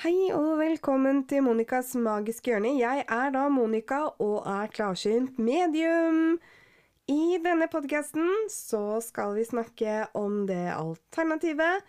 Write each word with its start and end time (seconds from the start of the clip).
Hei 0.00 0.30
og 0.32 0.54
velkommen 0.56 1.18
til 1.28 1.42
Monicas 1.44 1.90
magiske 2.00 2.48
hjørne. 2.48 2.70
Jeg 2.80 3.02
er 3.04 3.32
da 3.34 3.42
Monica 3.52 3.98
og 4.24 4.46
er 4.48 4.70
klarsynt 4.72 5.36
medium. 5.36 6.38
I 7.04 7.36
denne 7.44 7.66
podkasten 7.68 8.46
så 8.48 9.02
skal 9.04 9.34
vi 9.36 9.44
snakke 9.44 10.06
om 10.16 10.46
det 10.48 10.70
alternativet. 10.72 11.84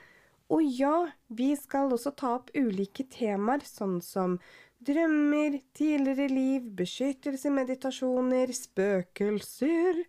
Og 0.52 0.60
ja, 0.76 0.98
vi 1.32 1.54
skal 1.56 1.96
også 1.96 2.12
ta 2.20 2.34
opp 2.42 2.52
ulike 2.52 3.06
temaer, 3.14 3.64
sånn 3.64 4.02
som 4.04 4.36
drømmer, 4.84 5.62
tidligere 5.72 6.28
liv, 6.34 6.68
beskyttelse, 6.82 7.54
meditasjoner, 7.62 8.52
spøkelser 8.52 10.04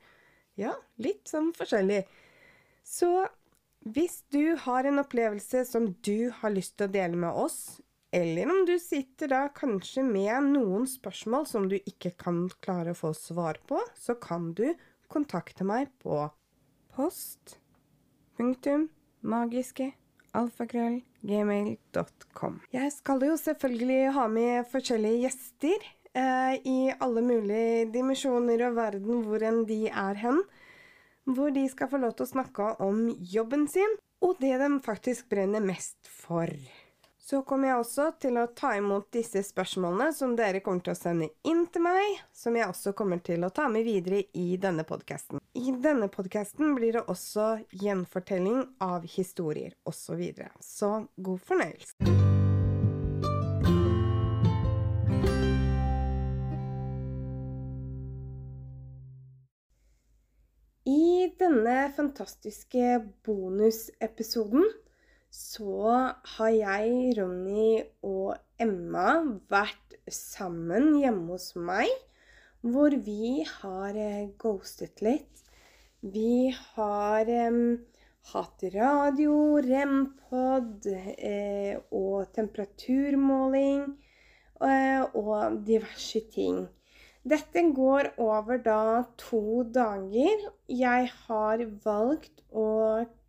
Ja, 0.58 0.74
litt 0.98 1.30
sånn 1.30 1.54
forskjellig. 1.54 2.02
Så 2.82 3.12
hvis 3.86 4.24
du 4.34 4.56
har 4.66 4.90
en 4.90 4.98
opplevelse 5.06 5.62
som 5.70 5.92
du 6.02 6.34
har 6.42 6.50
lyst 6.58 6.80
til 6.80 6.90
å 6.90 6.94
dele 6.98 7.22
med 7.28 7.42
oss, 7.46 7.78
eller 8.12 8.50
om 8.52 8.66
du 8.68 8.74
sitter 8.78 9.30
da 9.32 9.46
kanskje 9.56 10.04
med 10.04 10.50
noen 10.52 10.84
spørsmål 10.88 11.46
som 11.48 11.68
du 11.70 11.78
ikke 11.80 12.12
kan 12.20 12.44
klare 12.60 12.92
å 12.92 12.98
få 12.98 13.14
svar 13.16 13.56
på, 13.68 13.80
så 13.96 14.18
kan 14.20 14.52
du 14.58 14.66
kontakte 15.12 15.64
meg 15.64 15.88
på 16.04 16.26
post 16.92 17.56
punktum 18.36 18.90
magiske 19.24 19.94
alfakrøll.gmail.com. 20.36 22.60
Jeg 22.72 22.92
skal 22.94 23.22
jo 23.26 23.36
selvfølgelig 23.40 24.12
ha 24.16 24.28
med 24.32 24.64
forskjellige 24.72 25.22
gjester 25.26 25.78
eh, 26.16 26.54
i 26.68 26.92
alle 26.92 27.22
mulige 27.24 27.90
dimensjoner 27.92 28.68
og 28.68 28.76
verden 28.76 29.22
hvor 29.26 29.42
enn 29.44 29.66
de 29.68 29.88
er 29.88 30.14
hen. 30.20 30.42
Hvor 31.28 31.50
de 31.54 31.68
skal 31.70 31.88
få 31.92 31.98
lov 32.02 32.12
til 32.18 32.24
å 32.26 32.32
snakke 32.32 32.64
om 32.82 32.96
jobben 33.14 33.68
sin, 33.70 33.92
og 34.22 34.36
det 34.42 34.58
de 34.58 34.80
faktisk 34.82 35.28
brenner 35.30 35.60
mest 35.62 36.08
for. 36.10 36.50
Så 37.24 37.42
kommer 37.42 37.68
jeg 37.68 37.78
også 37.78 38.04
til 38.18 38.34
å 38.40 38.48
ta 38.50 38.72
imot 38.74 39.04
disse 39.14 39.44
spørsmålene 39.46 40.08
som 40.16 40.32
dere 40.34 40.58
kommer 40.60 40.82
til 40.82 40.90
å 40.90 40.98
sende 40.98 41.28
inn 41.46 41.60
til 41.70 41.84
meg, 41.84 42.16
som 42.34 42.56
jeg 42.58 42.66
også 42.66 42.92
kommer 42.98 43.22
til 43.22 43.46
å 43.46 43.50
ta 43.54 43.68
med 43.70 43.86
videre 43.86 44.24
i 44.34 44.56
denne 44.58 44.82
podkasten. 44.82 45.38
I 45.54 45.70
denne 45.84 46.10
podkasten 46.10 46.74
blir 46.74 46.98
det 46.98 47.04
også 47.06 47.46
gjenfortelling 47.78 48.64
av 48.82 49.06
historier 49.06 49.76
osv. 49.86 50.00
Så, 50.02 50.18
videre. 50.18 50.50
så 50.58 50.90
god 51.14 51.40
fornøyelse. 51.46 51.94
I 60.90 61.30
denne 61.38 61.78
fantastiske 61.94 62.98
bonusepisoden 63.22 64.66
så 65.32 66.12
har 66.36 66.50
jeg, 66.52 67.14
Ronny 67.16 67.80
og 68.04 68.36
Emma 68.60 69.14
vært 69.48 69.96
sammen 70.12 70.98
hjemme 71.00 71.32
hos 71.32 71.54
meg, 71.56 71.88
hvor 72.60 72.92
vi 73.06 73.46
har 73.48 73.96
eh, 73.96 74.28
ghostet 74.38 75.00
litt. 75.02 75.40
Vi 76.02 76.52
har 76.74 77.30
um, 77.48 77.78
hatt 78.34 78.66
radio, 78.74 79.34
rempod 79.64 80.86
eh, 80.92 81.80
og 81.90 82.28
temperaturmåling 82.36 83.82
eh, 83.88 85.02
og 85.16 85.58
diverse 85.64 86.22
ting. 86.34 86.66
Dette 87.24 87.64
går 87.72 88.12
over 88.20 88.60
da 88.60 89.04
to 89.16 89.62
dager. 89.64 90.48
Jeg 90.68 91.10
har 91.24 91.66
valgt 91.84 92.42
å 92.50 92.68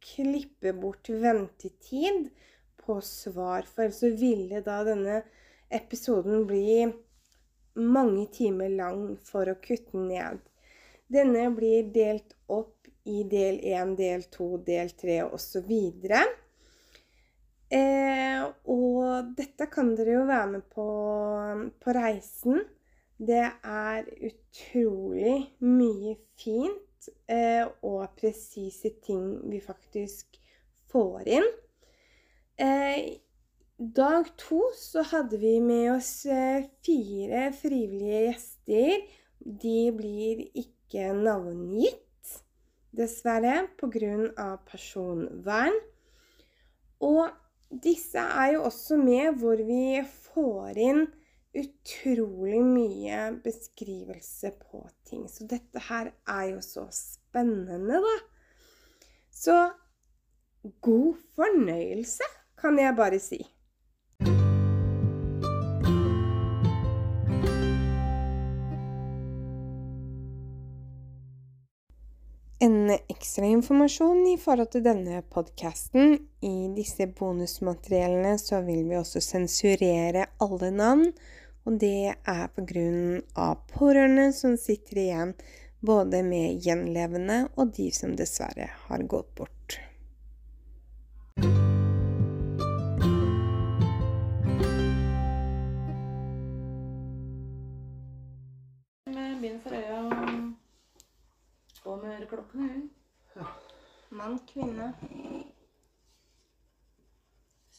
klippe 0.03 0.73
bort 0.73 1.09
ventetid 1.09 2.29
på 2.83 2.99
svar, 3.01 3.63
for 3.63 3.85
ellers 3.85 4.01
så 4.03 4.11
ville 4.19 4.61
da 4.65 4.81
denne 4.87 5.21
episoden 5.73 6.45
bli 6.47 6.83
mange 7.79 8.27
timer 8.35 8.69
lang 8.75 9.15
for 9.25 9.49
å 9.49 9.59
kutte 9.63 9.97
ned. 9.97 10.41
Denne 11.13 11.47
blir 11.55 11.89
delt 11.95 12.36
opp 12.52 12.89
i 13.09 13.23
del 13.30 13.59
1, 13.63 13.95
del 13.99 14.23
2, 14.33 14.49
del 14.67 14.93
3 14.99 15.17
osv. 15.25 15.71
Eh, 17.73 18.43
og 18.69 19.33
dette 19.37 19.67
kan 19.71 19.93
dere 19.97 20.19
jo 20.19 20.25
være 20.30 20.49
med 20.53 20.65
på 20.71 20.87
på 21.83 21.95
reisen. 21.97 22.63
Det 23.17 23.43
er 23.63 24.08
utrolig 24.30 25.36
mye 25.63 26.17
fint 26.39 26.81
eh, 27.27 27.65
og 27.86 28.15
presise 28.19 28.93
ting 29.03 29.25
vi 29.49 29.59
faktisk 29.64 30.39
får 30.91 31.27
inn. 31.39 31.49
Eh, 32.61 33.19
dag 33.77 34.30
to 34.37 34.61
så 34.77 35.03
hadde 35.09 35.39
vi 35.42 35.58
med 35.63 35.95
oss 35.95 36.25
eh, 36.25 36.69
fire 36.86 37.47
frivillige 37.58 38.25
gjester. 38.27 39.08
De 39.39 39.80
blir 39.95 40.45
ikke 40.53 41.09
navngitt, 41.17 42.36
dessverre, 42.93 43.67
pga. 43.80 44.53
personvern. 44.69 45.80
Og 47.03 47.27
disse 47.83 48.21
er 48.21 48.53
jo 48.53 48.63
også 48.69 48.97
med 49.02 49.42
hvor 49.42 49.58
vi 49.58 49.99
får 50.05 50.77
inn 50.77 51.05
utrolig 51.53 52.61
mye 52.65 53.25
beskrivelse 53.43 54.53
på 54.61 54.83
ting. 55.13 55.29
Så 55.29 55.47
dette 55.49 55.81
her 55.89 56.11
er 56.27 56.45
jo 56.53 56.61
så 56.61 56.87
spennende, 56.91 58.01
da. 58.01 58.19
Så 59.31 59.57
god 60.81 61.15
fornøyelse, 61.35 62.29
kan 62.61 62.79
jeg 62.79 62.95
bare 62.97 63.19
si. 63.19 63.41
En 72.63 72.93
ekstra 72.95 73.43
informasjon 73.43 74.21
i 74.31 74.37
forhold 74.39 74.69
til 74.71 74.85
denne 74.85 75.17
podkasten. 75.35 76.13
I 76.47 76.69
disse 76.77 77.09
bonusmateriellene 77.11 78.37
så 78.39 78.61
vil 78.63 78.85
vi 78.87 78.95
også 78.95 79.19
sensurere 79.19 80.30
alle 80.39 80.69
navn 80.71 81.09
og 81.63 81.79
det 81.79 82.15
er 82.27 82.47
på 82.55 82.65
grunn 82.67 83.21
av 83.39 83.61
pårørende 83.71 84.31
som 84.35 84.57
sitter 84.59 84.99
igjen 85.05 85.33
både 85.83 86.23
med 86.23 86.63
gjenlevende 86.63 87.47
og 87.55 87.73
de 87.77 87.89
som 87.95 88.15
dessverre 88.19 88.69
har 88.87 89.03
gått 89.11 89.31
bort. 89.35 89.79
Med 99.13 99.41
bind 99.41 99.59
for 99.63 99.75
øya 99.75 100.03
og 101.83 101.99
med 102.03 102.15
øreklokkene. 102.17 102.87
Mann, 104.13 104.39
kvinne. 104.47 104.93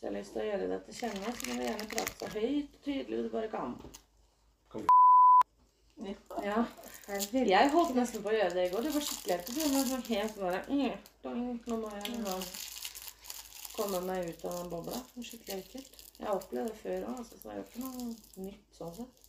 Hvis 0.04 0.10
jeg 0.10 0.16
har 0.16 0.20
lyst 0.20 0.32
til 0.34 0.40
å 0.42 0.44
gjøre 0.44 0.66
det 0.68 0.76
til 0.84 0.96
kjenne, 0.98 1.30
så 1.32 1.46
kan 1.46 1.56
du 1.56 1.62
gjerne 1.64 1.84
prate 1.88 2.14
så 2.18 2.26
høyt 2.34 2.72
og 2.74 2.80
tydelig 2.84 3.18
du 3.24 3.28
bare 3.32 3.48
kan. 3.48 3.70
Ja. 6.44 6.64
Jeg 7.32 7.70
holdt 7.72 7.94
nesten 7.96 8.20
på 8.20 8.28
å 8.28 8.34
gjøre 8.34 8.50
det 8.52 8.66
i 8.66 8.72
går. 8.74 8.82
Det 8.84 8.90
var 8.92 9.06
skikkelig 9.06 9.34
ekkelt. 9.38 9.54
Det 9.56 9.70
var 9.72 9.86
sånn 9.88 10.02
helt 10.10 10.34
sånn 10.36 10.52
der, 10.52 10.98
Nå 11.70 11.78
må 11.80 11.92
jeg 11.94 12.10
liksom 12.10 12.42
komme 13.78 14.00
meg 14.04 14.28
ut 14.28 14.44
av 14.44 14.58
den 14.58 14.68
bobla. 14.74 15.00
Skikkelig 15.16 15.56
ekkelt. 15.62 16.02
Jeg 16.18 16.28
har 16.28 16.36
opplevd 16.36 16.68
det 16.68 16.82
før 16.82 16.98
òg, 16.98 17.22
altså, 17.22 17.38
så 17.38 17.48
det 17.48 17.54
er 17.54 17.56
jo 17.56 17.64
ikke 17.64 17.84
noe 17.86 18.44
nytt 18.50 18.76
sånn 18.76 18.92
sett. 18.98 19.22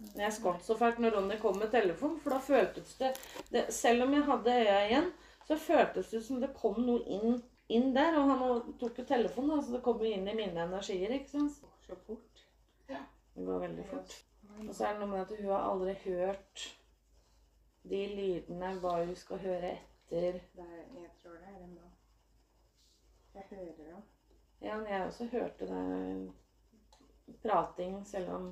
Men 0.00 0.24
jeg 0.24 0.36
skvatt 0.40 0.66
så 0.66 0.78
fælt 0.82 0.98
når 1.04 1.14
Ronny 1.14 1.36
kom 1.44 1.62
med 1.62 1.70
telefon, 1.76 2.18
for 2.24 2.34
da 2.34 2.40
føltes 2.42 2.98
det, 2.98 3.12
det 3.54 3.68
Selv 3.76 4.08
om 4.08 4.18
jeg 4.18 4.26
hadde 4.32 4.58
øya 4.64 4.82
igjen, 4.88 5.08
så 5.46 5.60
føltes 5.62 6.10
det 6.10 6.24
som 6.26 6.42
det 6.42 6.50
kom 6.58 6.82
noe 6.82 7.06
inn 7.06 7.38
inn 7.68 7.92
der. 7.96 8.16
Og 8.20 8.32
han 8.32 8.72
tok 8.80 9.02
jo 9.02 9.06
telefonen, 9.08 9.56
da, 9.56 9.62
så 9.64 9.76
det 9.76 9.82
kom 9.84 10.02
jo 10.04 10.10
inn 10.12 10.28
i 10.28 10.36
mine 10.36 10.64
energier. 10.64 11.14
ikke 11.18 11.34
sant? 11.34 11.60
Så 11.86 11.96
fort. 12.06 12.44
Ja. 12.88 13.04
Det 13.34 13.46
går 13.46 13.64
veldig 13.66 13.86
fort. 13.90 14.18
Og 14.66 14.74
så 14.74 14.88
er 14.88 14.96
det 14.96 15.04
noe 15.04 15.12
med 15.12 15.20
at 15.22 15.36
hun 15.38 15.50
har 15.52 15.70
aldri 15.70 15.94
hørt 16.04 16.64
de 17.88 18.00
lydene, 18.12 18.74
hva 18.82 18.98
hun 19.04 19.14
skal 19.16 19.40
høre 19.44 19.72
etter. 19.76 20.40
Er, 20.58 20.78
jeg 20.98 21.10
tror 21.22 21.36
det 21.38 21.52
er 21.52 21.60
en 21.62 21.76
bra. 21.76 21.90
Jeg 23.34 23.44
hører 23.50 23.74
det. 23.78 23.98
Ja, 24.60 24.76
men 24.76 24.88
jeg 24.90 25.04
også 25.06 25.28
hørte 25.32 25.68
det 25.68 26.32
prating, 27.42 28.06
selv 28.06 28.32
om 28.34 28.48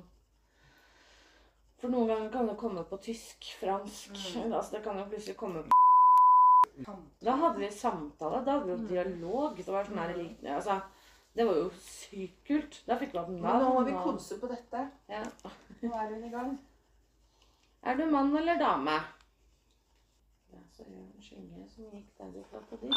For 1.77 1.93
noen 1.93 2.07
ganger 2.09 2.31
kan 2.33 2.47
det 2.49 2.57
komme 2.57 2.83
på 2.89 2.97
tysk, 2.97 3.51
fransk 3.59 4.15
mm. 4.15 4.53
Altså 4.53 4.77
det 4.77 4.83
kan 4.85 4.97
jo 4.97 5.09
plutselig 5.11 5.37
komme 5.37 5.63
på 5.63 5.76
da 7.19 7.35
hadde 7.41 7.59
vi 7.59 7.71
samtale. 7.71 8.43
Da 8.45 8.57
hadde 8.57 8.65
vi 8.65 8.71
jo 8.71 8.77
mm. 8.77 8.87
dialog. 8.91 9.57
Det 9.57 9.73
var, 9.73 9.87
sånn 9.87 10.01
her, 10.01 10.15
mm. 10.15 10.47
altså, 10.55 10.79
det 11.37 11.45
var 11.49 11.59
jo 11.61 11.67
sykt 11.83 12.39
kult. 12.47 12.79
Da 12.87 12.97
fikk 13.01 13.13
vi 13.13 13.21
hatt 13.21 13.33
navn. 13.35 13.65
Nå 13.65 13.75
må 13.75 13.83
vi 13.87 13.99
konse 14.05 14.39
på 14.41 14.49
dette. 14.51 14.87
Ja. 15.11 15.23
Nå 15.83 15.93
er 15.93 16.09
hun 16.13 16.25
i 16.25 16.33
gang. 16.33 16.57
Er 17.87 17.99
du 17.99 18.07
mann 18.11 18.33
eller 18.37 18.59
dame? 18.59 18.97
Ja, 20.47 20.59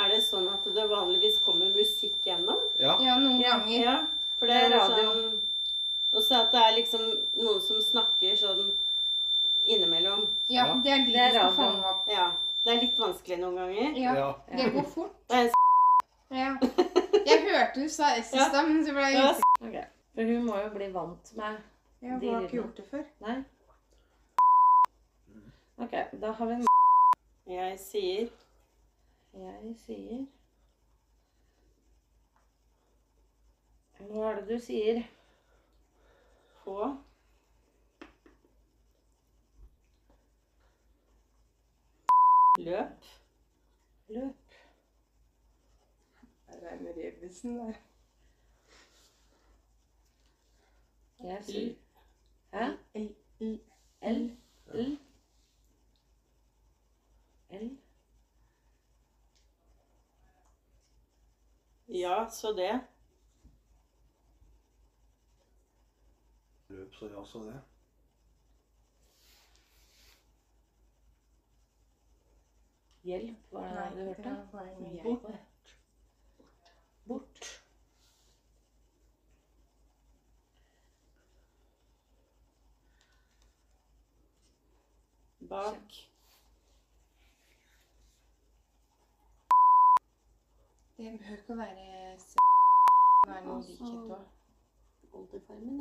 er 0.04 0.08
det 0.08 0.22
som 0.24 0.40
sånn 0.40 0.48
at 0.50 0.66
det 0.74 0.86
vanligvis 0.88 1.38
kommer 1.44 1.68
musikk 1.74 2.24
gjennom? 2.26 2.60
Ja, 2.80 2.96
ja 3.02 3.16
noen 3.20 3.42
ganger. 3.42 3.78
Ja, 3.84 3.96
for 4.38 4.50
det 4.50 4.56
er 4.64 4.74
radio. 4.74 5.12
Sånn 5.12 5.40
også 6.10 6.40
at 6.42 6.54
det 6.54 6.60
er 6.60 6.76
liksom 6.78 7.02
noen 7.38 7.60
som 7.62 7.82
snakker 7.82 8.38
sånn 8.38 8.70
innimellom. 9.70 10.26
Ja, 10.48 10.66
Ja. 10.66 10.74
det 10.82 10.92
er 10.92 11.04
de 11.06 11.12
Det 11.12 11.20
er 11.20 11.30
vi 11.30 11.38
skal 11.38 11.52
fange 11.52 11.84
opp. 11.86 12.08
Ja. 12.08 12.30
Det 12.64 12.72
er 12.74 12.80
litt 12.82 12.98
vanskelig 13.00 13.38
noen 13.40 13.56
ganger. 13.56 13.94
Ja, 13.98 14.14
Ja. 14.14 14.32
det 14.56 14.72
går 14.74 14.82
fort. 14.94 15.14
Det 15.28 15.36
er 15.36 15.42
en 15.42 15.48
s 15.48 15.52
Ja. 16.30 16.56
Jeg 17.26 17.38
hørte 17.46 17.80
du 17.82 17.88
sa 17.88 18.10
S 18.20 18.32
i 18.34 18.36
Ja. 18.36 18.48
stad, 18.48 18.68
men 18.68 18.84
så 18.86 18.92
ble 18.92 19.00
jeg 19.06 19.14
Ja, 19.14 19.30
usikker. 19.32 19.68
Ok. 19.68 19.86
For 20.14 20.22
hun 20.22 20.44
må 20.46 20.56
jo 20.62 20.68
bli 20.74 20.88
vant 20.92 21.32
med 21.36 21.56
ja, 22.02 22.18
De 22.18 22.28
har 22.32 22.40
ikke 22.42 22.56
gjort 22.60 22.76
det 22.76 22.84
før. 22.90 23.04
Nei? 23.20 23.44
OK, 25.78 25.94
da 26.20 26.32
har 26.32 26.46
vi 26.46 26.52
en 26.52 26.66
Jeg 27.46 27.78
sier 27.78 28.28
Jeg 29.34 29.74
sier 29.86 30.26
Hva 34.00 34.30
er 34.32 34.40
det 34.40 34.48
du 34.48 34.58
sier? 34.58 35.02
på 36.64 36.96
løp. 42.64 43.04
Løp. 44.08 44.34
Det 46.46 46.72
er 46.72 46.80
med 46.80 46.94
rebusen 46.96 47.58
der. 47.58 47.72
Jeg 51.22 51.44
sier 51.44 51.74
Hæ? 52.52 52.66
L, 52.94 53.14
L, 53.40 53.60
L. 54.02 54.36
L. 54.74 54.98
L. 57.50 57.78
Ja, 61.88 62.26
så 62.30 62.52
det. 62.52 62.80
Løp, 66.68 66.94
så 66.94 67.06
ja, 67.06 67.24
så 67.24 67.38
det. 67.38 67.69
Hjelp, 73.10 73.38
hva 73.50 73.64
er 73.66 73.94
det 73.94 73.96
du 73.96 74.00
Nei, 74.00 74.08
hørte? 74.08 74.32
er. 74.98 75.02
Bort. 75.02 75.24
Bort. 77.08 77.50
Bak. 85.50 85.96
Det 90.96 91.10
behøver 91.18 91.40
ikke 91.40 91.54
å 91.54 91.58
være 91.58 92.16
s... 92.20 92.36
være 93.26 93.42
noe 93.48 93.62
likhet 93.66 94.14
òg. 94.14 94.26
Oldefarmen. 95.18 95.80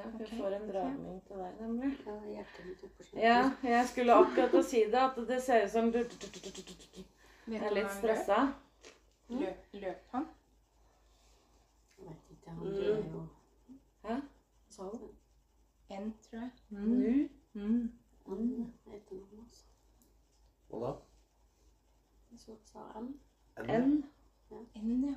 Ja, 0.00 0.18
jeg 0.18 0.28
får 0.38 0.46
en 0.46 0.68
dragning 0.68 1.22
til 1.26 1.36
deg, 1.36 1.52
nemlig. 1.60 1.98
Ja, 3.12 3.50
jeg 3.62 3.88
skulle 3.88 4.14
akkurat 4.14 4.54
å 4.54 4.62
si 4.64 4.84
det, 4.92 5.00
at 5.00 5.16
det 5.28 5.42
ser 5.42 5.64
ut 5.64 5.70
som 5.70 5.90
Vet 5.92 7.62
er 7.62 7.74
litt 7.74 7.92
stressa. 7.92 8.38
løp? 9.28 9.40
han? 9.40 9.44
Jeg 9.80 9.96
han? 10.12 10.26
Vet 11.98 12.30
ikke, 12.30 12.50
han 12.50 12.58
tror 12.58 12.82
jeg 12.82 13.12
jo 13.12 13.26
Hæ? 14.04 14.16
Sa 14.70 14.82
du? 14.82 15.08
N, 15.90 16.14
tror 16.22 16.40
jeg. 16.40 16.50
Nu? 16.68 17.28
Mm. 17.52 17.92
Han 18.26 18.72
heter 18.86 19.16
noe, 19.16 19.44
altså. 19.44 19.64
Hva 20.68 20.80
da? 20.86 20.92
Jeg 22.30 22.38
så 22.38 22.56
sa 22.72 22.86
han 22.94 23.14
N. 23.68 24.04
N, 24.76 25.04
ja. 25.10 25.14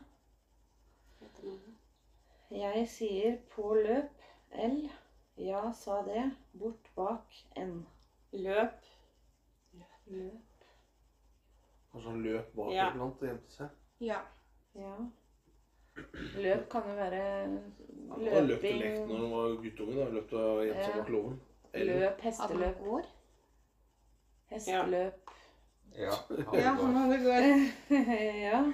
Jeg 2.51 2.87
sier 2.89 3.37
på 3.55 3.73
løp. 3.73 4.21
L. 4.55 4.89
Ja, 5.37 5.71
sa 5.73 6.01
det. 6.05 6.31
Bort 6.53 6.89
bak 6.95 7.45
N. 7.57 7.85
Løp. 8.31 8.85
Løp. 10.07 10.65
Kanskje 11.91 12.09
han 12.09 12.23
løp 12.23 12.53
bak 12.55 12.71
Ja. 12.73 12.87
et 12.87 12.93
eller 12.93 13.03
annet 13.05 13.21
og 13.21 13.27
gjemte 13.27 13.51
seg? 13.51 13.69
Ja. 13.99 14.19
Ja. 14.75 14.95
Løp 16.35 16.69
kan 16.69 16.87
jo 16.89 16.95
være 16.97 17.23
Han 18.09 18.27
har 18.27 18.41
løpt 18.47 18.63
og 18.65 18.79
lekt 18.81 18.99
når 18.99 19.07
du 19.07 19.17
han 19.17 19.31
var 19.31 19.55
guttunge. 19.63 19.95
da. 19.99 20.09
Løp 20.11 20.33
og 20.33 20.63
gjemt 20.65 20.83
seg 20.85 20.95
Ja. 20.95 20.97
bak 21.01 21.09
låven. 21.09 21.39
Løp, 21.73 22.21
hesteløp. 22.21 22.79
går? 22.83 23.03
Hesteløp. 24.49 25.29
Ja. 25.97 26.11
Ja, 26.53 26.71
han 26.73 26.95
hadde 26.95 27.17
gård. 27.23 27.45
ja. 28.41 28.73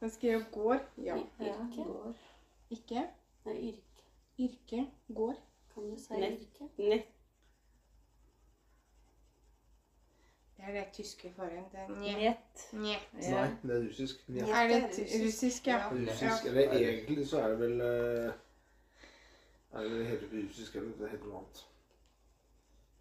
Han 0.00 0.10
skrev 0.10 0.40
'går'. 0.52 0.80
Ja. 1.04 1.16
ja. 1.40 1.54
Går. 1.76 2.14
Ikke? 2.70 3.08
Nei, 3.44 3.54
yrke. 3.68 3.82
Yrke? 4.38 4.86
Går? 5.14 5.34
Kan 5.74 5.90
du 5.90 5.96
si 6.02 6.12
Nett. 6.14 6.40
yrke? 6.40 6.68
Nett. 6.88 7.06
Det 10.56 10.64
er 10.66 10.72
det 10.72 10.84
tyske 10.92 11.32
forhånd. 11.36 11.70
Det 11.72 11.78
er 11.78 11.88
njet. 12.00 12.72
Njet. 12.72 13.08
Ja. 13.22 13.30
Nei, 13.30 13.50
det 13.62 13.76
er 13.76 13.88
russisk. 13.88 14.28
Njet. 14.28 14.48
Er 14.48 14.68
det 14.68 14.78
russisk, 15.24 15.66
ja? 15.66 15.78
Russisk, 15.92 16.46
eller 16.46 16.72
egentlig 16.72 17.26
så 17.28 17.40
er 17.40 17.48
det 17.48 17.58
vel 17.60 17.80
eh, 17.80 18.32
Er 19.72 19.82
det 19.88 20.06
heter 20.06 20.26
russisk 20.32 20.76
eller 20.76 20.92
det 20.98 21.10
heter 21.12 21.26
noe 21.30 21.38
annet? 21.42 21.64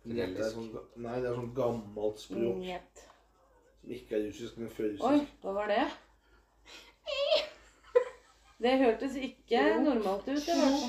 Njet 0.08 0.38
er 0.40 0.52
sånn, 0.54 0.70
nei, 1.04 1.16
det 1.20 1.30
er 1.32 1.36
sånn 1.36 1.50
gammelt 1.58 2.22
språk 2.22 2.62
Njet. 2.62 3.02
som 3.82 3.92
ikke 3.98 4.16
er 4.20 4.28
russisk, 4.28 4.58
men 4.62 4.70
før 4.72 4.94
Oi, 5.10 5.18
hva 5.42 5.56
var 5.58 5.74
det? 5.74 5.82
Det 8.64 8.72
hørtes 8.82 9.16
ikke 9.22 9.60
normalt 9.84 10.26
ut. 10.28 10.32
i 10.32 10.34
hvert 10.34 10.62
fall. 10.62 10.88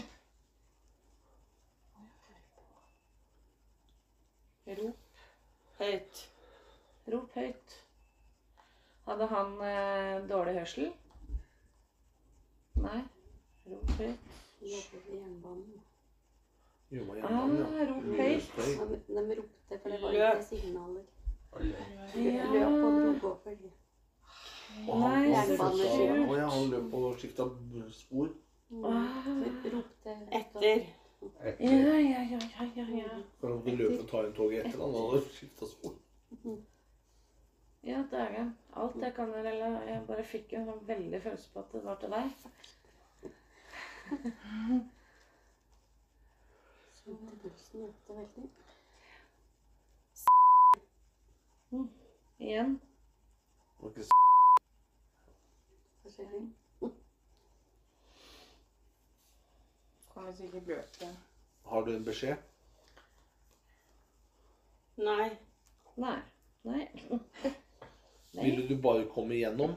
Rop. 4.68 4.96
Høyt. 5.78 6.22
Rop 7.12 7.34
høyt. 7.38 7.76
Hadde 9.08 9.26
han 9.30 9.54
eh, 9.64 10.16
dårlig 10.28 10.54
hørsel? 10.58 10.90
Nei. 12.84 13.00
Rop 13.70 13.92
høyt. 14.00 14.34
Jobber 14.60 15.04
ved 15.06 15.14
jernbanen. 15.22 15.78
Jo, 16.90 17.04
man 17.04 17.16
Ah, 17.16 17.30
jernbanen, 17.30 17.78
ja. 17.78 17.86
rop 17.92 18.04
høyt. 18.18 18.50
De, 18.58 19.22
de 19.30 19.38
ropte, 19.40 19.78
for 19.82 19.88
det 19.94 20.02
var 20.02 20.12
Løp. 20.12 20.34
ikke 20.34 20.48
signaler. 20.50 21.04
Ja. 22.18 22.44
Løp 22.52 22.84
og 22.84 22.92
dro. 23.22 23.32
Og 24.88 25.00
han, 25.00 25.10
Nei, 25.10 25.32
han, 25.32 25.56
så 25.56 26.36
ja, 26.36 26.46
han 26.52 26.70
løp 26.74 26.92
og 26.94 27.14
skifta 27.18 27.46
spor. 27.96 28.28
Ah. 28.84 29.24
Ropte 29.72 30.16
Etter. 30.38 30.84
Ja, 31.20 31.54
ja, 31.58 31.98
ja, 31.98 32.22
ja, 32.22 32.64
ja, 32.76 32.84
ja. 32.98 33.22
For 33.40 33.48
han 33.48 33.64
ville 33.64 33.76
løpe 33.82 34.02
og 34.02 34.08
ta 34.10 34.20
inn 34.26 34.34
toget 34.36 34.66
etter 34.66 34.82
han 34.82 34.94
hadde 34.94 35.22
skifta 35.34 35.66
spor. 35.66 35.94
Ja, 37.82 38.02
det 38.10 38.20
er 38.20 38.28
det 38.34 38.52
Alt 38.74 38.96
jeg 39.02 39.14
rela. 39.18 39.68
Jeg 39.86 40.06
bare 40.06 40.24
fikk 40.24 40.52
en 40.52 40.66
sånn 40.68 40.86
veldig 40.86 41.20
følelse 41.24 41.50
på 41.54 41.60
at 41.64 41.72
det 41.72 41.82
var 41.84 41.96
til 42.02 42.10
deg. 42.14 42.26
Kjente 46.98 47.40
pulsen 47.42 47.88
økte 47.88 48.18
veldig. 48.20 48.46
Igjen. 52.38 52.80
Hva 53.78 53.88
var 53.88 53.90
ikke 53.90 54.02
Forskjellig. 56.02 56.46
Kommer 60.18 60.32
sikkert 60.32 60.68
igjen. 60.68 61.16
Har 61.62 61.84
du 61.86 61.92
en 61.96 62.04
beskjed? 62.04 62.36
Nei. 64.96 65.28
Nei. 65.94 66.16
Nei. 66.66 66.88
Nei. 68.34 68.44
Ville 68.44 68.64
du 68.68 68.80
bare 68.82 69.04
komme 69.14 69.36
igjennom? 69.36 69.76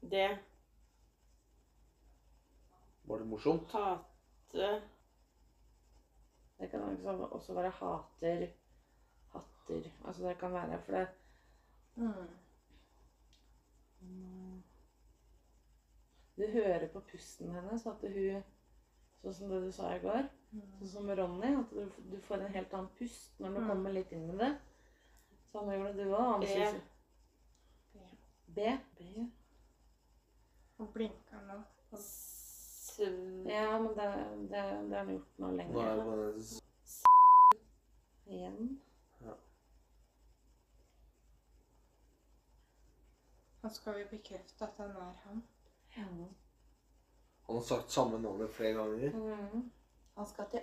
Det. 0.00 0.38
Var 3.02 3.18
det 3.18 3.24
morsomt? 3.24 3.70
Hate. 3.70 4.82
Det 6.58 6.70
kan 6.70 6.80
også- 6.82 7.28
også 7.30 7.54
være 7.54 7.70
hater, 7.70 8.48
hatter 9.32 9.90
Altså 10.06 10.28
det 10.28 10.38
kan 10.38 10.52
være 10.52 10.82
for 10.82 10.92
det 10.92 11.08
Mm. 11.96 12.43
Du 16.36 16.46
hører 16.50 16.88
på 16.90 17.00
pusten 17.12 17.52
hennes 17.54 17.86
at 17.86 18.00
hun 18.02 18.42
Sånn 19.24 19.34
som 19.34 19.48
det 19.48 19.60
du 19.64 19.70
sa 19.72 19.94
i 19.96 20.00
går. 20.02 20.26
Sånn 20.78 20.88
som 20.90 21.06
Ronny. 21.16 21.54
At 21.56 21.70
du, 21.72 21.86
du 22.10 22.16
får 22.26 22.42
en 22.44 22.52
helt 22.52 22.74
annen 22.76 22.90
pust 22.98 23.38
når 23.40 23.54
du 23.54 23.60
Mm. 23.62 23.68
kommer 23.70 23.94
litt 23.94 24.12
inn 24.12 24.26
i 24.30 24.36
det. 24.36 24.50
Sånn 25.52 25.70
gjorde 25.72 25.94
du 25.96 26.12
òg. 26.12 26.44
B. 26.44 28.00
B. 28.58 28.78
B. 28.98 29.24
Og 30.78 30.92
blinker 30.92 31.40
nå. 31.48 31.56
Ja, 33.48 33.78
men 33.80 33.94
det, 33.96 34.10
det, 34.50 34.60
det 34.90 34.98
har 34.98 35.04
han 35.04 35.14
gjort 35.14 35.38
nå 35.38 35.50
lenge. 35.56 35.72
Nå 35.72 36.12
er 38.28 39.34
Og 43.64 43.72
skal 43.72 43.98
vi 43.98 44.04
bekrefte 44.10 44.64
at 44.64 44.72
han 44.76 44.90
er 44.90 45.12
han? 45.24 45.42
Ja. 45.96 46.02
Han 47.46 47.56
har 47.56 47.62
sagt 47.62 47.90
samme 47.90 48.18
navnet 48.18 48.50
flere 48.50 48.72
ganger. 48.72 49.12
Mm. 49.12 49.70
Han 50.16 50.26
skal 50.26 50.44
til 50.50 50.60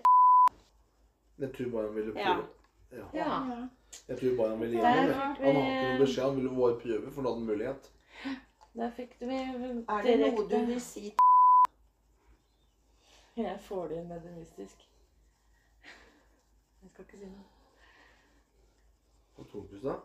Jeg 1.38 1.54
tror 1.56 1.72
bare 1.72 1.86
han 1.88 1.96
ville 1.96 2.14
prøve. 2.14 2.48
Ja. 2.92 3.06
ja. 3.14 3.68
Jeg 4.08 4.20
tror 4.20 4.38
bare 4.38 4.50
han 4.50 4.60
ville 4.60 4.78
gjøre 4.78 5.08
det. 5.08 5.14
Han 5.14 5.16
har 5.16 5.36
ikke 5.36 5.54
noen 5.54 6.00
beskjed. 6.02 6.24
Han 6.24 6.36
ville 6.36 6.50
bare 6.50 6.80
prøve, 6.80 7.12
for 7.12 7.22
han 7.22 7.32
hadde 7.32 7.46
mulighet. 7.46 7.92
Der 8.74 8.92
fikk 8.92 9.20
du 9.20 9.26
Er 9.26 10.02
det 10.04 10.20
noe 10.20 10.44
du 10.50 10.66
vil 10.66 10.82
si 10.82 11.16
Jeg 13.38 13.58
får 13.62 13.88
det 13.88 14.06
medinistisk. 14.08 14.90
Jeg 16.82 16.90
skal 16.92 17.06
ikke 17.06 17.18
si 17.18 17.26
noe. 17.26 17.50
Og 19.36 19.50
Topus, 19.50 19.82
da? 19.82 19.98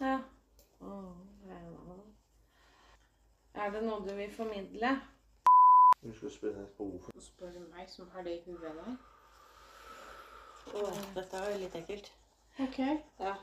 Ja. 0.00 0.18
Oh, 0.80 1.12
ja. 1.46 1.54
Er 1.54 2.19
det 3.54 3.82
noe 3.84 4.00
du 4.06 4.12
vil 4.14 4.32
formidle? 4.34 4.96
Hun 6.02 6.14
skulle 6.14 6.32
spørre 6.32 6.60
deg 6.62 6.68
på 6.76 6.84
hvorfor. 6.90 7.20
Spør 7.20 7.50
du 7.52 7.60
meg 7.74 7.88
som 7.90 8.08
har 8.14 8.24
det 8.24 8.38
i 8.38 8.42
huet 8.46 8.76
nå. 8.76 8.96
Åh, 10.74 11.00
dette 11.16 11.36
er 11.36 11.50
jo 11.50 11.58
litt 11.64 11.76
ekkelt. 11.76 12.12
Ok. 12.60 12.78
Ja. 13.20 13.34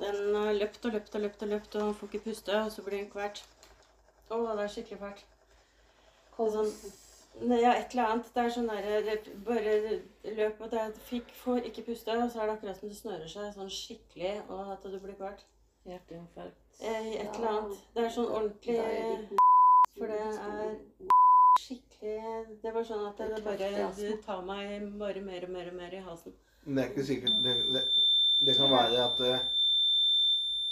Den 0.00 0.34
har 0.34 0.52
løpt 0.56 0.86
og 0.86 0.92
løpt 0.96 1.14
og 1.14 1.20
løpt 1.20 1.42
og 1.42 1.48
løpt 1.48 1.76
og 1.76 1.94
får 1.96 2.08
ikke 2.08 2.24
puste, 2.24 2.62
og 2.62 2.72
så 2.72 2.82
blir 2.82 2.98
den 2.98 3.10
kvert. 3.12 3.44
Å, 4.30 4.38
det 4.56 4.64
er 4.64 4.72
skikkelig 4.74 4.98
fælt. 5.02 5.24
Er 6.40 6.52
sånn, 6.54 6.70
ja, 7.60 7.74
et 7.74 7.92
eller 7.92 8.06
annet. 8.06 8.30
Det 8.34 8.42
er 8.42 8.54
sånn 8.54 8.70
derre 8.70 9.16
bare 9.46 9.74
løp 10.38 10.62
og 10.64 10.72
det 10.72 10.86
fikk, 11.10 11.34
får 11.42 11.68
ikke 11.68 11.84
puste, 11.90 12.16
og 12.16 12.30
så 12.32 12.40
er 12.40 12.48
det 12.48 12.56
akkurat 12.56 12.80
som 12.80 12.90
det 12.90 12.98
snører 12.98 13.30
seg 13.30 13.52
sånn 13.54 13.72
skikkelig, 13.74 14.36
og 14.48 14.72
at 14.74 14.86
du 14.88 14.98
blir 15.02 15.18
kvert. 15.18 15.44
Hjerteinfarkt. 15.90 16.58
Eh, 16.80 17.06
Et 17.20 17.34
eller 17.36 17.48
annet. 17.50 17.78
Det 17.94 18.04
er 18.06 18.12
sånn 18.16 18.30
ordentlig 18.30 18.76
er 18.78 19.28
For 19.98 20.06
det 20.06 20.18
er 20.24 20.76
skikkelig 21.60 22.58
Det 22.62 22.72
var 22.74 22.84
sånn 22.88 23.06
at 23.10 23.18
det 23.20 23.40
bare 23.44 23.70
Du 23.98 24.22
tar 24.24 24.42
meg 24.46 24.86
bare 25.00 25.20
mer 25.24 25.44
og 25.48 25.54
mer 25.56 25.68
og 25.72 25.78
mer 25.82 25.96
i 25.98 26.02
halsen. 26.06 26.36
Men 26.64 26.76
det 26.76 26.84
er 26.84 26.92
ikke 26.94 27.08
sikkert 27.08 27.40
Det, 27.44 27.56
det, 27.74 27.82
det 28.48 28.54
kan 28.56 28.70
være 28.72 29.02
at 29.04 29.20
eh, 29.28 29.48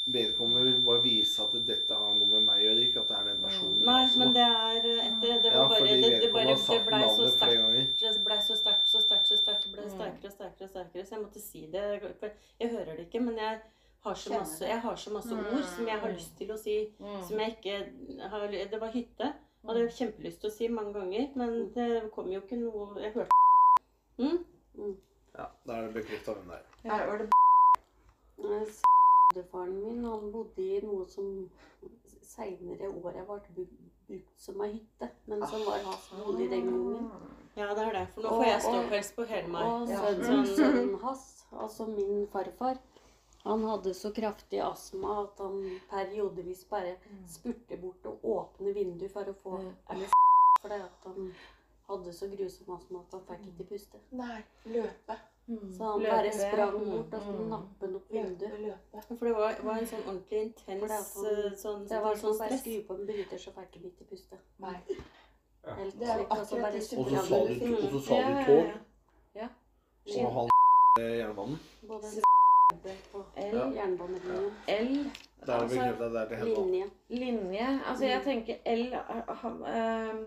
vedkommende 0.09 0.63
vil 0.65 0.79
bare 0.87 1.03
vise 1.05 1.43
at 1.45 1.57
dette 1.69 1.97
har 2.01 2.15
noe 2.17 2.29
med 2.31 2.45
meg 2.47 2.63
å 2.63 2.65
gjøre, 2.65 2.85
ikke 2.87 3.01
at 3.03 3.11
det 3.11 3.17
er 3.19 3.27
den 3.29 3.43
personen. 3.45 3.81
Nei, 3.85 3.97
altså. 4.07 4.19
men 4.23 4.31
det 4.37 4.45
er 4.45 4.87
etter 5.05 5.43
Det 5.45 5.51
Ja, 5.53 5.65
bare 5.69 5.83
Det, 5.85 5.97
det, 6.23 6.31
bare, 6.33 6.55
det 6.55 6.79
blei 6.87 7.03
så 7.19 7.27
sterkt. 7.35 7.91
Det 8.01 8.13
blei 8.25 8.39
så 8.47 8.57
sterkt, 8.57 8.89
så 8.89 9.03
sterkt, 9.05 9.29
så 9.29 9.37
sterkt. 9.43 9.67
Det 9.67 9.73
ble 9.75 9.85
Mm. 9.85 9.91
sterkere 9.99 10.31
og 10.31 10.37
sterkere 10.39 10.65
og 10.65 10.71
sterkere. 10.73 11.05
Så 11.05 11.15
jeg 11.17 11.25
måtte 11.27 11.43
si 11.45 11.67
det. 11.75 11.85
Jeg 12.61 12.71
hører 12.71 12.97
det 12.97 13.05
ikke, 13.05 13.21
men 13.27 13.37
jeg 13.37 13.61
har 14.05 14.15
så 14.15 14.31
masse, 14.39 14.65
jeg 14.65 14.81
har 14.81 14.95
så 14.97 15.11
masse 15.13 15.35
Mm. 15.35 15.47
ord 15.47 15.65
som 15.65 15.87
jeg 15.89 15.99
har 16.01 16.09
lyst 16.13 16.37
til 16.39 16.49
å 16.51 16.57
si, 16.59 16.93
Mm. 17.01 17.23
som 17.29 17.39
jeg 17.39 17.57
ikke 17.57 18.29
har 18.29 18.47
Det 18.49 18.81
var 18.81 18.91
hytte. 18.93 19.35
Hadde 19.67 19.81
jeg 19.81 19.91
kjempelyst 19.91 20.41
til 20.41 20.51
å 20.51 20.53
si 20.55 20.69
mange 20.69 20.93
ganger, 20.95 21.29
men 21.37 21.73
det 21.75 22.11
kom 22.13 22.31
jo 22.31 22.41
ikke 22.41 22.57
noe 22.61 23.01
Jeg 23.03 23.13
hørte 23.13 23.29
mm? 24.19 24.45
Ja, 25.39 25.47
Da 25.67 25.73
er 25.73 25.87
det 25.89 25.95
bekrefta 25.95 26.35
hvem 26.35 26.47
det 26.49 26.59
er. 26.85 26.91
Er, 26.93 27.07
var 27.07 27.19
det 27.19 27.31
Bestefaren 28.39 29.75
min 29.83 30.05
han 30.05 30.31
bodde 30.33 30.63
i 30.63 30.81
noe 30.85 31.05
som 31.11 31.51
seinere 32.23 32.89
år 32.89 33.13
ble 33.27 33.41
brukt 33.55 34.25
som 34.41 34.61
ei 34.65 34.71
hytte, 34.79 35.11
men 35.27 35.43
som 35.47 35.65
var 35.67 35.83
hans 35.85 36.09
bolig 36.17 36.49
den 36.51 36.65
gangen. 36.71 37.11
Ja, 37.57 37.75
det 37.75 37.85
er 37.89 37.93
det. 37.99 38.05
For 38.15 38.23
nå 38.23 38.29
får 38.39 38.45
jeg 38.47 38.63
ståpels 38.63 39.11
på 39.17 39.27
hele 39.29 39.49
meg. 39.53 39.63
Og 39.67 39.89
sønnen 39.89 40.47
sønnen 40.57 41.01
hans, 41.03 41.25
altså 41.53 41.87
min 41.91 42.27
farfar, 42.33 42.79
han 43.49 43.65
hadde 43.69 43.95
så 43.97 44.11
kraftig 44.13 44.61
astma 44.65 45.15
at 45.25 45.39
han 45.43 45.59
periodevis 45.91 46.65
bare 46.71 46.97
spurte 47.27 47.77
bort 47.81 48.07
og 48.11 48.25
åpne 48.35 48.75
vinduet 48.77 49.13
for 49.13 49.31
å 49.31 49.35
få 49.43 49.57
Eller 49.91 50.07
for 50.63 50.69
Fordi 50.69 50.81
at 50.85 51.05
han 51.09 51.33
hadde 51.89 52.13
så 52.13 52.29
grusom 52.29 52.75
astma 52.77 53.01
at 53.05 53.13
han 53.17 53.27
fikk 53.31 53.45
ikke 53.53 53.69
puste. 53.73 53.99
Nei, 54.13 54.41
løpe. 54.67 55.17
Mm. 55.49 55.71
Så 55.73 55.85
han 55.85 56.03
Løpe. 56.03 56.11
bare 56.13 56.33
sprang 56.37 56.73
bort 56.85 57.15
og 57.17 57.23
skulle 57.25 57.45
nappet 57.49 57.95
opp 57.97 58.11
vinduet. 58.13 58.57
løpe. 58.61 59.05
For 59.17 59.25
det 59.31 59.35
var, 59.39 59.55
var 59.65 59.79
en 59.81 59.87
sånn 59.89 60.03
ordentlig 60.05 60.41
det 60.43 60.43
intens 60.43 61.15
han- 61.15 61.31
eh, 61.31 61.55
sånn, 61.63 61.87
Det 61.89 62.03
var 62.05 62.15
sånn 62.21 62.35
sånn 62.35 62.39
bare 62.43 62.59
skru 62.59 62.83
på 62.91 62.95
en 62.99 63.07
bryter, 63.09 63.39
så 63.39 63.55
fikk 63.57 63.79
han 63.79 63.87
ikke 63.93 64.09
puste. 64.11 64.37
Nei. 64.61 64.75
Helt 65.79 65.99
Det 65.99 66.09
er 66.09 66.21
akkurat 66.27 66.51
bare 66.61 66.73
de 66.73 66.79
Og 66.79 67.09
så 67.09 67.25
sa 67.29 67.41
du, 67.47 67.55
fint. 67.55 67.79
og 67.79 67.91
så 67.93 68.01
sa 68.09 68.15
Ja, 68.15 68.29
du 68.29 68.35
ja, 68.35 68.45
tog, 68.45 68.67
ja. 69.41 69.49
og 70.27 70.33
han 70.37 70.49
jernbanen. 70.99 71.59
både 71.89 72.13
L. 73.37 73.75
jernbanelinjen, 73.75 74.53
L. 74.67 75.11
Der 75.47 75.53
er 75.53 75.61
Altså, 75.61 75.75
det 75.75 76.21
er 76.21 76.29
til 76.29 76.37
henne. 76.37 76.55
linje. 76.55 76.91
linje. 77.09 77.81
Altså, 77.87 78.05
jeg 78.05 78.23
tenker 78.23 78.57
L 78.67 78.93
eh, 78.93 79.29
han, 79.29 79.63
eh, 79.63 80.27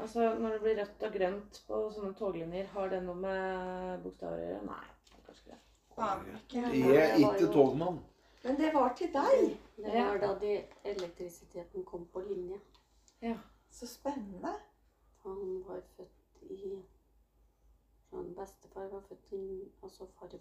Altså, 0.00 0.34
når 0.38 0.48
det 0.48 0.60
blir 0.60 0.80
rødt 0.80 1.02
og 1.02 1.12
grønt 1.12 1.62
på 1.68 1.90
sånne 1.90 2.14
toglinjer, 2.14 2.66
har 2.66 2.88
det 2.88 3.02
noe 3.02 3.14
med 3.16 4.02
bokstaver 4.02 4.36
å 4.36 4.42
gjøre? 4.42 4.64
Nei. 4.66 5.22
kanskje 5.26 5.50
det. 5.50 5.58
Jeg 6.52 6.96
er 6.96 7.16
ikke 7.16 7.52
togmann. 7.52 8.02
Men 8.44 8.56
det 8.56 8.74
var 8.74 8.92
til 8.94 9.08
deg. 9.14 9.56
Det 9.76 9.94
var 9.94 10.20
da 10.20 10.34
de 10.40 10.52
elektrisiteten 10.84 11.84
kom 11.84 12.04
på 12.12 12.20
linje. 12.20 12.60
Så 13.70 13.86
spennende. 13.86 14.52
Han 15.24 15.64
var 15.68 15.80
født 15.96 16.50
i 16.50 16.76
Sånn 18.10 18.28
bestefar 18.36 18.86
var 18.92 19.02
født 19.08 19.32
i 19.32 19.72
Altså 19.82 20.06
far... 20.20 20.36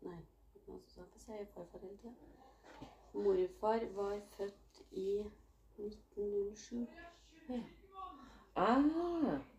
Nei, 0.00 0.20
hvorfor 0.66 1.06
sier 1.18 1.36
jeg 1.36 1.48
farfar 1.54 1.78
hele 1.78 1.96
tida? 1.96 2.14
Morfar 3.14 3.84
var 3.96 4.20
født 4.36 4.82
i 4.90 5.24
1907. 5.78 6.86
Ah, 8.56 8.82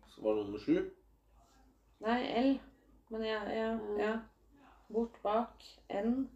Så 0.08 0.22
var 0.22 0.34
det 0.34 0.44
nummer 0.44 0.58
sju. 0.58 0.90
nei, 2.00 2.20
L. 2.42 2.60
Men 3.08 3.22
ja, 3.22 3.42
ja, 3.50 3.78
ja. 3.98 4.18
Bort 4.92 5.18
bak. 5.22 5.64
N. 5.90 6.28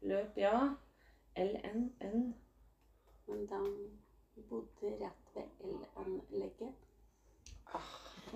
Løp, 0.00 0.36
ja. 0.36 0.74
LNN. 1.36 1.94
N. 2.00 2.34
Men 3.26 3.46
de 3.46 4.42
bodde 4.48 4.90
rett 5.00 5.34
ved 5.34 5.42
elanlegget. 5.64 6.74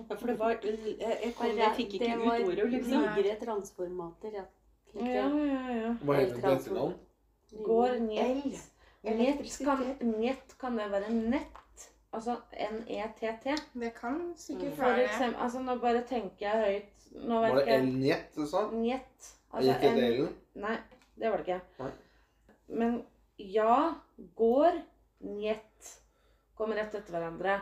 Ja, 0.09 0.15
for 0.15 0.27
det 0.27 0.39
var 0.39 0.49
Jeg, 0.49 0.97
jeg, 0.99 1.33
kom, 1.37 1.45
jeg 1.57 1.73
fikk 1.75 1.93
ikke 1.93 2.17
ut 2.17 2.27
ordet, 2.27 2.69
liksom. 2.71 3.01
Det 3.01 3.15
Ligger 3.15 3.31
et 3.33 3.43
transformater 3.47 4.31
rett 4.39 4.60
Ja, 4.95 5.25
ja, 5.29 5.73
ja. 5.77 5.95
Hva 6.03 6.19
heter 6.19 6.41
det 6.43 6.59
til 6.65 6.73
navn? 6.75 6.93
Går 7.65 7.97
njet. 8.05 8.61
Njet 9.03 9.57
kan, 9.65 9.83
kan 10.59 10.77
det 10.77 10.87
være 10.91 11.13
nett? 11.13 11.87
Altså 12.11 12.35
N-E-T-T. 12.51 13.53
Det 13.73 13.93
kan 13.95 14.33
sikkert 14.37 14.79
være 14.79 14.97
det. 14.97 15.35
altså 15.39 15.61
nå 15.63 15.75
bare 15.79 16.03
tenker 16.07 16.47
jeg 16.47 16.65
høyt. 16.65 17.05
Nå 17.27 17.39
Var 17.39 17.55
det 17.55 17.67
jeg 17.67 17.83
L-njet 17.85 18.35
du 18.35 18.45
sa? 18.47 18.65
Njet. 18.71 19.31
Altså, 19.51 19.71
Altså 19.71 19.71
gikk 19.71 19.81
det 19.81 20.03
en, 20.03 20.13
L-en? 20.13 20.35
nei, 20.63 20.75
det 21.19 21.31
var 21.31 21.37
det 21.37 21.47
ikke. 21.47 21.61
Nei. 21.79 21.91
Men 22.67 22.97
ja, 23.39 23.77
går, 24.35 24.81
njet 25.19 25.91
kommer 26.55 26.79
rett 26.79 26.95
etter 26.95 27.15
hverandre. 27.15 27.61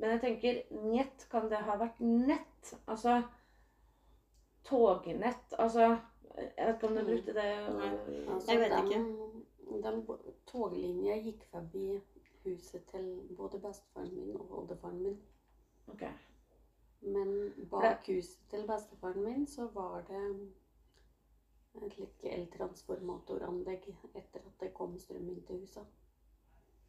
Men 0.00 0.16
jeg 0.16 0.20
tenker 0.24 0.62
njet, 0.88 1.28
kan 1.30 1.48
det 1.52 1.60
ha 1.66 1.76
vært 1.80 2.00
nett? 2.00 2.72
Altså 2.86 3.20
tognett? 4.64 5.52
Altså 5.58 5.96
Jeg 6.36 6.66
vet 6.66 6.74
ikke 6.74 6.86
om 6.88 6.94
du 6.96 7.04
brukte 7.04 7.34
det 7.34 7.44
Altså, 8.28 8.52
Jeg 8.52 8.60
vet 8.60 8.70
dem- 8.70 8.86
ikke. 8.86 9.82
Den 9.82 10.06
toglinja 10.46 11.16
gikk 11.22 11.44
forbi 11.50 12.00
huset 12.44 12.84
til 12.90 13.28
både 13.36 13.58
bestefaren 13.60 14.14
min 14.14 14.36
og 14.36 14.58
oldefaren 14.58 15.02
min. 15.02 15.18
Okay. 15.88 16.12
Men 17.00 17.52
bak 17.70 18.06
huset 18.06 18.38
til 18.50 18.66
bestefaren 18.66 19.22
min 19.24 19.46
så 19.46 19.68
var 19.74 20.00
det 20.08 20.50
et 21.86 21.92
slikt 21.92 22.24
eltransformatoranlegg 22.24 23.88
etter 24.14 24.40
at 24.46 24.60
det 24.60 24.74
kom 24.74 24.98
strøm 24.98 25.28
inn 25.28 25.42
til 25.46 25.60
huset. 25.60 25.86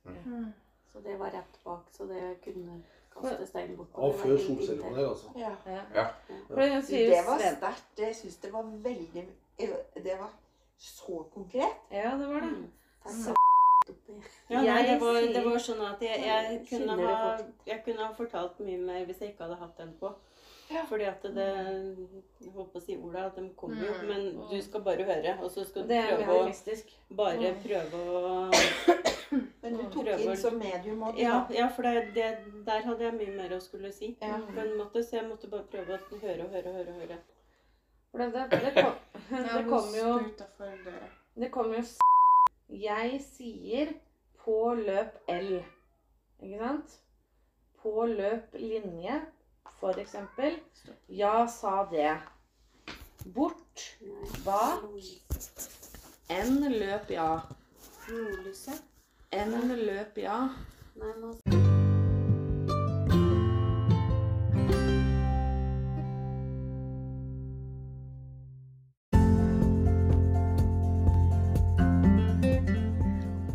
Mm. 0.06 0.52
Så 0.94 1.00
det 1.04 1.20
var 1.20 1.32
rett 1.34 1.60
bak, 1.64 1.88
så 1.92 2.06
det 2.06 2.38
kunne 2.44 2.84
kaste 3.14 3.46
stein 3.48 3.76
bort. 3.78 3.88
Og 3.94 4.14
før 4.16 4.38
solcellepanel, 4.38 5.06
altså. 5.10 5.32
Ja. 5.38 5.50
Ja. 5.66 5.82
ja. 5.96 6.08
det 6.56 6.86
sier 6.86 7.10
det 7.10 7.24
var 7.28 7.40
sterkt. 7.40 8.00
Jeg 8.00 8.16
syns 8.16 8.36
det 8.44 8.54
var 8.54 8.64
veldig 8.64 9.28
Det 10.04 10.18
var 10.20 10.30
så 10.78 11.24
konkret. 11.34 11.80
Ja, 11.92 12.12
det 12.18 12.28
var 12.28 12.40
det. 12.42 12.52
Mm. 12.52 12.72
Så- 13.06 13.36
Ja, 14.50 14.62
nei, 14.64 14.84
det, 14.88 15.02
var, 15.02 15.14
det 15.14 15.42
var 15.46 15.58
sånn 15.60 15.82
at 15.84 16.02
jeg, 16.02 16.20
jeg, 16.26 16.60
kunne 16.70 16.96
ha, 17.08 17.38
jeg 17.68 17.82
kunne 17.86 18.06
ha 18.06 18.14
fortalt 18.16 18.60
mye 18.64 18.78
mer 18.80 19.06
hvis 19.06 19.20
jeg 19.22 19.34
ikke 19.34 19.44
hadde 19.44 19.58
hatt 19.60 19.78
den 19.78 19.92
på. 20.00 20.14
Ja. 20.74 20.84
Fordi 20.90 21.04
at 21.10 21.22
det 21.24 21.48
Jeg 22.42 22.52
holdt 22.56 22.72
på 22.74 22.80
å 22.80 22.82
si 22.84 22.96
orda, 22.98 23.26
at 23.30 23.36
de 23.36 23.50
kommer 23.58 23.86
jo. 23.86 23.94
Mm. 24.02 24.08
Men 24.08 24.50
du 24.50 24.62
skal 24.62 24.82
bare 24.84 25.04
høre. 25.08 25.36
Og 25.44 25.52
så 25.52 25.64
skal 25.66 25.84
du 25.84 25.94
prøve 25.94 26.38
å. 26.38 26.48
Bare 27.16 27.52
Mm. 27.54 27.62
prøve 27.64 28.02
å 28.04 28.52
Men 29.64 29.78
du 29.78 29.84
tok 29.90 30.08
inn 30.20 30.38
som 30.38 30.58
medium 30.60 31.02
òg, 31.04 31.18
Ja, 31.18 31.48
ja 31.50 31.68
for 31.74 31.82
det, 31.84 32.14
det, 32.16 32.38
der 32.66 32.82
hadde 32.86 33.04
jeg 33.04 33.14
mye 33.14 33.36
mer 33.38 33.56
å 33.56 33.60
skulle 33.62 33.92
si. 33.92 34.16
Ja. 34.22 34.38
På 34.38 34.60
en 34.62 34.78
måte, 34.78 35.04
Så 35.04 35.16
jeg 35.18 35.30
måtte 35.30 35.50
bare 35.50 35.64
prøve 35.64 35.98
å 36.00 36.20
høre 36.22 36.44
og 36.44 36.50
høre 36.50 36.68
og 36.70 36.76
høre. 36.76 36.94
høre. 37.00 37.18
For 38.12 38.18
det, 38.20 38.34
det, 38.34 38.62
det, 38.62 38.74
kom, 38.84 38.94
det 39.58 39.64
kom 39.70 39.94
jo. 39.98 40.20
Det 41.40 41.52
kommer 41.52 41.76
jo 41.76 41.82
s- 41.82 41.98
Jeg 42.70 43.22
sier 43.22 43.94
på 44.44 44.74
løp 44.76 45.18
L. 45.28 45.64
Ikke 46.44 46.60
sant? 46.60 47.00
På 47.82 48.06
løp 48.06 48.54
linje, 48.54 49.22
for 49.80 50.00
eksempel. 50.00 50.60
Ja, 51.08 51.48
sa 51.48 51.86
det. 51.92 52.18
Bort. 53.26 53.98
bak. 54.46 54.84
En 56.28 56.60
løp 56.72 57.12
ja. 57.12 57.42
En 59.32 59.76
løp 59.86 60.18
ja. 60.18 60.50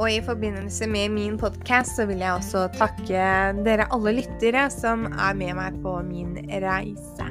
Og 0.09 0.15
i 0.15 0.23
forbindelse 0.25 0.87
med 0.89 1.11
min 1.13 1.35
podkast 1.37 1.99
så 1.99 2.07
vil 2.09 2.23
jeg 2.23 2.33
også 2.33 2.63
takke 2.73 3.25
dere 3.67 3.85
alle 3.93 4.15
lyttere 4.17 4.63
som 4.73 5.05
er 5.11 5.37
med 5.37 5.53
meg 5.59 5.77
på 5.85 5.99
min 6.07 6.33
reise. 6.65 7.29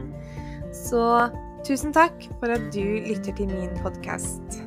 Så 0.78 1.02
tusen 1.66 1.90
takk 1.98 2.30
for 2.38 2.54
at 2.54 2.70
du 2.70 2.86
lytter 3.10 3.34
til 3.34 3.50
min 3.50 3.74
podkast. 3.82 4.62